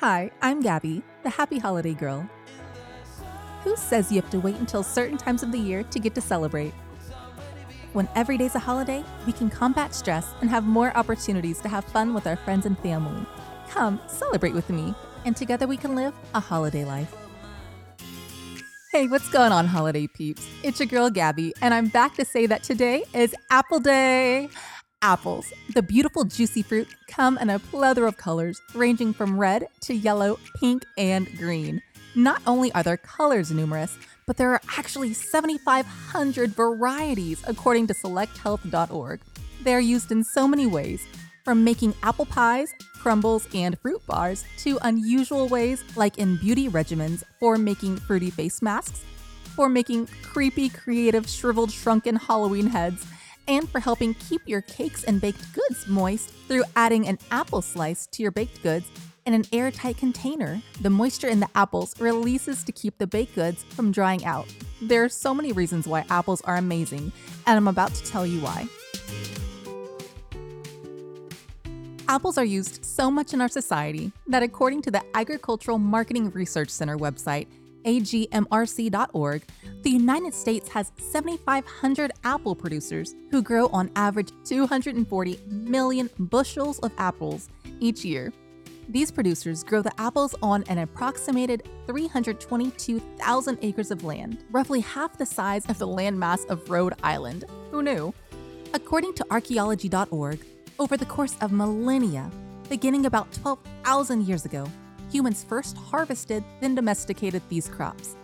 [0.00, 2.28] Hi, I'm Gabby, the happy holiday girl.
[3.64, 6.20] Who says you have to wait until certain times of the year to get to
[6.20, 6.74] celebrate?
[7.94, 11.82] When every day's a holiday, we can combat stress and have more opportunities to have
[11.86, 13.24] fun with our friends and family.
[13.70, 17.14] Come, celebrate with me, and together we can live a holiday life.
[18.92, 20.46] Hey, what's going on, holiday peeps?
[20.62, 24.50] It's your girl Gabby, and I'm back to say that today is Apple Day.
[25.02, 29.94] Apples, the beautiful juicy fruit, come in a plethora of colors, ranging from red to
[29.94, 31.82] yellow, pink, and green.
[32.14, 33.96] Not only are their colors numerous,
[34.26, 39.20] but there are actually 7,500 varieties according to selecthealth.org.
[39.62, 41.06] They are used in so many ways,
[41.44, 47.22] from making apple pies, crumbles, and fruit bars to unusual ways like in beauty regimens
[47.38, 49.04] for making fruity face masks,
[49.54, 53.06] for making creepy, creative, shriveled, shrunken Halloween heads,
[53.48, 58.06] and for helping keep your cakes and baked goods moist through adding an apple slice
[58.08, 58.88] to your baked goods
[59.26, 60.62] in an airtight container.
[60.80, 64.46] The moisture in the apples releases to keep the baked goods from drying out.
[64.80, 67.12] There are so many reasons why apples are amazing,
[67.46, 68.68] and I'm about to tell you why.
[72.08, 76.70] Apples are used so much in our society that, according to the Agricultural Marketing Research
[76.70, 77.48] Center website,
[77.84, 79.42] agmrc.org,
[79.86, 86.90] the United States has 7,500 apple producers who grow on average 240 million bushels of
[86.98, 87.48] apples
[87.78, 88.32] each year.
[88.88, 95.24] These producers grow the apples on an approximated 322,000 acres of land, roughly half the
[95.24, 97.44] size of the landmass of Rhode Island.
[97.70, 98.12] Who knew?
[98.74, 100.44] According to archaeology.org,
[100.80, 102.28] over the course of millennia,
[102.68, 104.66] beginning about 12,000 years ago,
[105.12, 108.16] humans first harvested, then domesticated these crops.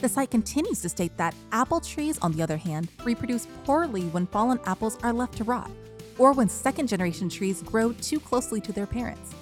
[0.00, 4.26] The site continues to state that apple trees, on the other hand, reproduce poorly when
[4.26, 5.70] fallen apples are left to rot,
[6.16, 9.34] or when second generation trees grow too closely to their parents.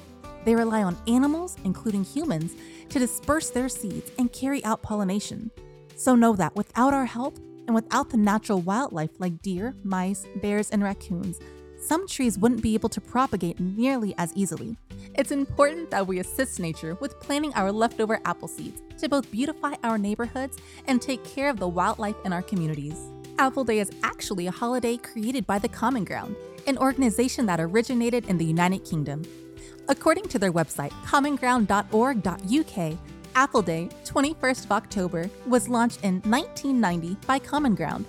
[0.45, 2.57] They rely on animals, including humans,
[2.89, 5.53] to disperse their seeds and carry out pollination.
[5.95, 7.37] So know that without our help,
[7.69, 11.39] and without the natural wildlife like deer, mice, bears, and raccoons,
[11.81, 14.77] some trees wouldn't be able to propagate nearly as easily.
[15.15, 19.75] It's important that we assist nature with planting our leftover apple seeds to both beautify
[19.83, 22.99] our neighborhoods and take care of the wildlife in our communities.
[23.39, 26.35] Apple Day is actually a holiday created by the Common Ground,
[26.67, 29.23] an organization that originated in the United Kingdom.
[29.89, 32.99] According to their website, commonground.org.uk,
[33.35, 38.05] Apple Day, 21st of October, was launched in 1990 by Common Ground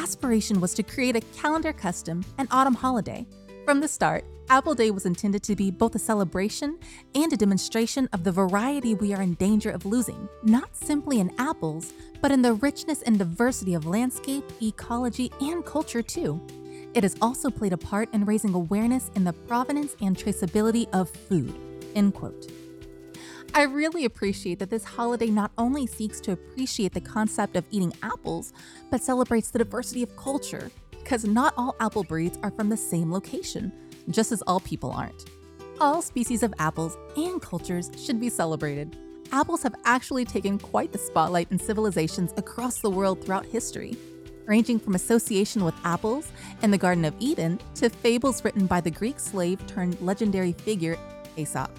[0.00, 3.26] aspiration was to create a calendar custom and autumn holiday.
[3.66, 6.78] From the start, Apple Day was intended to be both a celebration
[7.14, 11.30] and a demonstration of the variety we are in danger of losing, not simply in
[11.38, 16.40] apples, but in the richness and diversity of landscape, ecology, and culture too.
[16.94, 21.10] It has also played a part in raising awareness in the provenance and traceability of
[21.10, 21.54] food.
[21.94, 22.50] End quote.
[23.52, 27.92] I really appreciate that this holiday not only seeks to appreciate the concept of eating
[28.02, 28.52] apples,
[28.90, 33.10] but celebrates the diversity of culture, because not all apple breeds are from the same
[33.10, 33.72] location,
[34.08, 35.30] just as all people aren't.
[35.80, 38.96] All species of apples and cultures should be celebrated.
[39.32, 43.96] Apples have actually taken quite the spotlight in civilizations across the world throughout history,
[44.46, 46.30] ranging from association with apples
[46.62, 50.96] and the Garden of Eden to fables written by the Greek slave turned legendary figure
[51.36, 51.70] Aesop.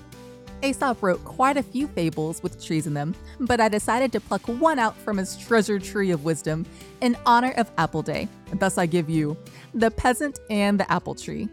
[0.64, 4.48] Aesop wrote quite a few fables with trees in them, but I decided to pluck
[4.48, 6.66] one out from his treasure tree of wisdom
[7.02, 8.28] in honor of Apple Day.
[8.54, 9.38] Thus, I give you
[9.74, 11.50] The Peasant and the Apple Tree.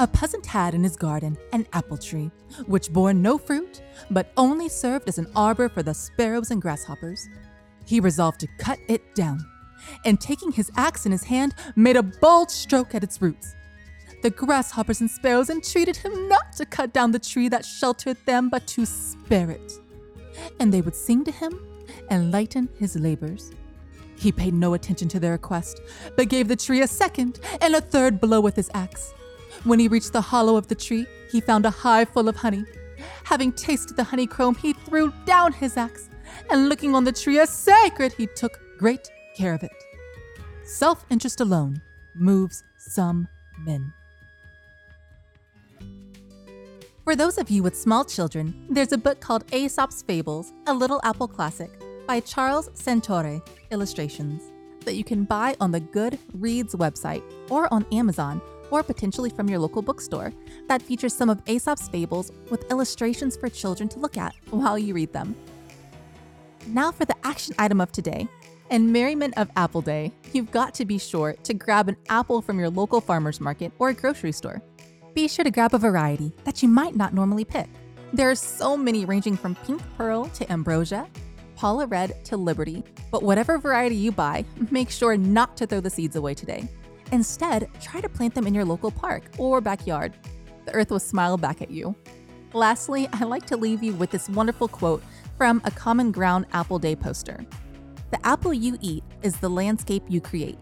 [0.00, 2.30] A peasant had in his garden an apple tree,
[2.66, 3.82] which bore no fruit,
[4.12, 7.28] but only served as an arbor for the sparrows and grasshoppers.
[7.84, 9.44] He resolved to cut it down,
[10.04, 13.56] and taking his axe in his hand, made a bold stroke at its roots.
[14.20, 18.48] The grasshoppers and sparrows entreated him not to cut down the tree that sheltered them,
[18.48, 19.72] but to spare it.
[20.58, 21.60] And they would sing to him
[22.10, 23.52] and lighten his labors.
[24.16, 25.80] He paid no attention to their request,
[26.16, 29.14] but gave the tree a second and a third blow with his axe.
[29.62, 32.64] When he reached the hollow of the tree, he found a hive full of honey.
[33.24, 36.08] Having tasted the honeycomb, he threw down his axe,
[36.50, 39.70] and looking on the tree as sacred, he took great care of it.
[40.64, 41.80] Self interest alone
[42.14, 43.28] moves some
[43.60, 43.92] men.
[47.08, 51.00] For those of you with small children, there's a book called Aesop's Fables, A Little
[51.04, 51.70] Apple Classic
[52.06, 53.40] by Charles Santore
[53.70, 54.42] Illustrations
[54.84, 59.58] that you can buy on the Goodreads website or on Amazon or potentially from your
[59.58, 60.34] local bookstore
[60.66, 64.92] that features some of Aesop's fables with illustrations for children to look at while you
[64.92, 65.34] read them.
[66.66, 68.28] Now for the action item of today.
[68.70, 72.58] In merriment of Apple Day, you've got to be sure to grab an apple from
[72.58, 74.60] your local farmer's market or grocery store
[75.18, 77.68] be sure to grab a variety that you might not normally pick.
[78.12, 81.08] There are so many ranging from pink pearl to ambrosia,
[81.56, 85.90] Paula red to liberty, but whatever variety you buy, make sure not to throw the
[85.90, 86.68] seeds away today.
[87.10, 90.14] Instead, try to plant them in your local park or backyard.
[90.66, 91.96] The earth will smile back at you.
[92.52, 95.02] Lastly, I like to leave you with this wonderful quote
[95.36, 97.44] from a Common Ground Apple Day poster.
[98.12, 100.60] The apple you eat is the landscape you create.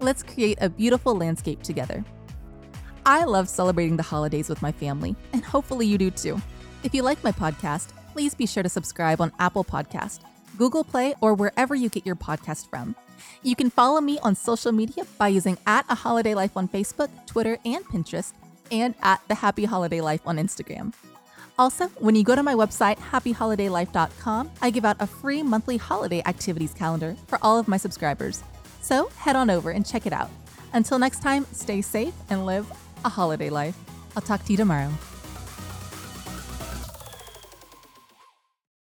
[0.00, 2.04] Let's create a beautiful landscape together.
[3.06, 6.40] I love celebrating the holidays with my family, and hopefully you do too.
[6.82, 10.20] If you like my podcast, please be sure to subscribe on Apple Podcast,
[10.56, 12.94] Google Play, or wherever you get your podcast from.
[13.42, 17.10] You can follow me on social media by using at a holiday life on Facebook,
[17.26, 18.32] Twitter, and Pinterest,
[18.70, 20.94] and at the Happy Holiday Life on Instagram.
[21.58, 26.22] Also, when you go to my website, happyholidaylife.com, I give out a free monthly holiday
[26.24, 28.42] activities calendar for all of my subscribers.
[28.80, 30.30] So head on over and check it out.
[30.72, 32.66] Until next time, stay safe and live
[33.04, 33.76] a holiday life.
[34.16, 34.90] I'll talk to you tomorrow.